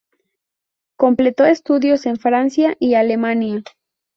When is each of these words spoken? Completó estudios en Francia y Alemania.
Completó 0.97 1.45
estudios 1.45 2.07
en 2.07 2.15
Francia 2.17 2.75
y 2.79 2.95
Alemania. 2.95 3.63